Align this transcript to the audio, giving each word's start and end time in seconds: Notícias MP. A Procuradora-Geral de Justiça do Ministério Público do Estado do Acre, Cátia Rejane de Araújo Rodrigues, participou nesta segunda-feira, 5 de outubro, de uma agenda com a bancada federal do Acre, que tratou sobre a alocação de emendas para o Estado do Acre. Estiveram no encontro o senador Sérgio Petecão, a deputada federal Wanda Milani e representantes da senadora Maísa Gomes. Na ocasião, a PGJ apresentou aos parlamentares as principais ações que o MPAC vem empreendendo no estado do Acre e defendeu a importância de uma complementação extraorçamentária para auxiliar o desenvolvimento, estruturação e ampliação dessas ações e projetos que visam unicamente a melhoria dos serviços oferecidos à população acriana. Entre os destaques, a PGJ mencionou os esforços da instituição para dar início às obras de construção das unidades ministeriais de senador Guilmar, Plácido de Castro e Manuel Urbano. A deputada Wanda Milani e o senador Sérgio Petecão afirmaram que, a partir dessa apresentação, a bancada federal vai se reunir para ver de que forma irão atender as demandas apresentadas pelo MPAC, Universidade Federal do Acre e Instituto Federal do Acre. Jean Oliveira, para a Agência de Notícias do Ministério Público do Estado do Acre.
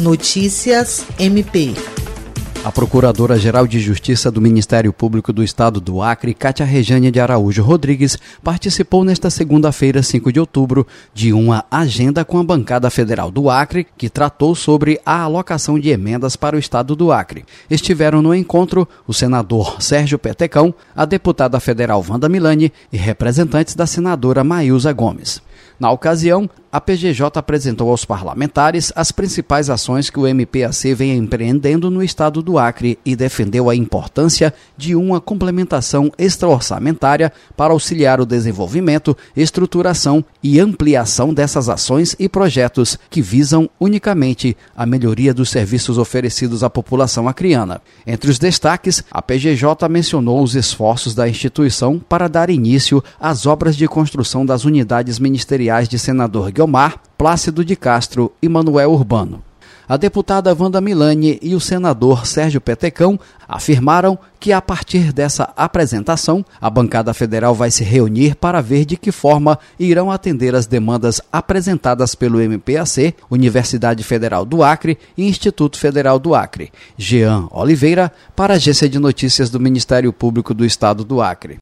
Notícias 0.00 1.04
MP. 1.18 1.74
A 2.64 2.72
Procuradora-Geral 2.72 3.66
de 3.66 3.78
Justiça 3.78 4.30
do 4.30 4.40
Ministério 4.40 4.94
Público 4.94 5.30
do 5.30 5.42
Estado 5.42 5.78
do 5.78 6.00
Acre, 6.00 6.32
Cátia 6.32 6.64
Rejane 6.64 7.10
de 7.10 7.20
Araújo 7.20 7.62
Rodrigues, 7.62 8.18
participou 8.42 9.04
nesta 9.04 9.28
segunda-feira, 9.28 10.02
5 10.02 10.32
de 10.32 10.40
outubro, 10.40 10.86
de 11.12 11.34
uma 11.34 11.66
agenda 11.70 12.24
com 12.24 12.38
a 12.38 12.44
bancada 12.44 12.88
federal 12.88 13.30
do 13.30 13.50
Acre, 13.50 13.86
que 13.96 14.08
tratou 14.08 14.54
sobre 14.54 14.98
a 15.04 15.20
alocação 15.20 15.78
de 15.78 15.90
emendas 15.90 16.34
para 16.34 16.56
o 16.56 16.58
Estado 16.58 16.96
do 16.96 17.12
Acre. 17.12 17.44
Estiveram 17.70 18.22
no 18.22 18.34
encontro 18.34 18.88
o 19.06 19.12
senador 19.12 19.82
Sérgio 19.82 20.18
Petecão, 20.18 20.74
a 20.96 21.04
deputada 21.04 21.60
federal 21.60 22.04
Wanda 22.08 22.28
Milani 22.28 22.72
e 22.90 22.96
representantes 22.96 23.74
da 23.74 23.86
senadora 23.86 24.42
Maísa 24.42 24.92
Gomes. 24.92 25.42
Na 25.78 25.90
ocasião, 25.90 26.48
a 26.72 26.80
PGJ 26.80 27.36
apresentou 27.36 27.90
aos 27.90 28.04
parlamentares 28.04 28.92
as 28.94 29.10
principais 29.10 29.68
ações 29.68 30.08
que 30.08 30.20
o 30.20 30.26
MPAC 30.26 30.94
vem 30.94 31.16
empreendendo 31.16 31.90
no 31.90 32.00
estado 32.00 32.42
do 32.42 32.58
Acre 32.58 32.96
e 33.04 33.16
defendeu 33.16 33.68
a 33.68 33.74
importância 33.74 34.54
de 34.76 34.94
uma 34.94 35.20
complementação 35.20 36.12
extraorçamentária 36.16 37.32
para 37.56 37.72
auxiliar 37.72 38.20
o 38.20 38.26
desenvolvimento, 38.26 39.16
estruturação 39.36 40.24
e 40.42 40.60
ampliação 40.60 41.34
dessas 41.34 41.68
ações 41.68 42.14
e 42.20 42.28
projetos 42.28 42.96
que 43.08 43.20
visam 43.20 43.68
unicamente 43.80 44.56
a 44.76 44.86
melhoria 44.86 45.34
dos 45.34 45.50
serviços 45.50 45.98
oferecidos 45.98 46.62
à 46.62 46.70
população 46.70 47.26
acriana. 47.26 47.80
Entre 48.06 48.30
os 48.30 48.38
destaques, 48.38 49.02
a 49.10 49.20
PGJ 49.20 49.88
mencionou 49.88 50.40
os 50.40 50.54
esforços 50.54 51.16
da 51.16 51.28
instituição 51.28 51.98
para 51.98 52.28
dar 52.28 52.48
início 52.48 53.02
às 53.18 53.44
obras 53.44 53.76
de 53.76 53.88
construção 53.88 54.46
das 54.46 54.64
unidades 54.64 55.18
ministeriais 55.18 55.49
de 55.88 55.98
senador 55.98 56.52
Guilmar, 56.52 57.00
Plácido 57.18 57.64
de 57.64 57.74
Castro 57.74 58.32
e 58.40 58.48
Manuel 58.48 58.92
Urbano. 58.92 59.42
A 59.90 59.96
deputada 59.96 60.56
Wanda 60.56 60.80
Milani 60.80 61.40
e 61.42 61.52
o 61.52 61.58
senador 61.58 62.24
Sérgio 62.24 62.60
Petecão 62.60 63.18
afirmaram 63.48 64.16
que, 64.38 64.52
a 64.52 64.62
partir 64.62 65.12
dessa 65.12 65.52
apresentação, 65.56 66.44
a 66.60 66.70
bancada 66.70 67.12
federal 67.12 67.56
vai 67.56 67.72
se 67.72 67.82
reunir 67.82 68.36
para 68.36 68.60
ver 68.60 68.84
de 68.84 68.96
que 68.96 69.10
forma 69.10 69.58
irão 69.80 70.08
atender 70.08 70.54
as 70.54 70.68
demandas 70.68 71.20
apresentadas 71.32 72.14
pelo 72.14 72.40
MPAC, 72.40 73.16
Universidade 73.28 74.04
Federal 74.04 74.44
do 74.44 74.62
Acre 74.62 74.96
e 75.18 75.26
Instituto 75.28 75.76
Federal 75.76 76.20
do 76.20 76.36
Acre. 76.36 76.70
Jean 76.96 77.48
Oliveira, 77.50 78.12
para 78.36 78.54
a 78.54 78.56
Agência 78.56 78.88
de 78.88 79.00
Notícias 79.00 79.50
do 79.50 79.58
Ministério 79.58 80.12
Público 80.12 80.54
do 80.54 80.64
Estado 80.64 81.02
do 81.02 81.20
Acre. 81.20 81.58